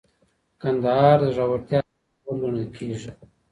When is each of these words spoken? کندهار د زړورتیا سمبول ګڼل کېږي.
کندهار 0.61 1.17
د 1.23 1.27
زړورتیا 1.35 1.79
سمبول 2.21 2.37
ګڼل 2.41 2.65
کېږي. 2.77 3.11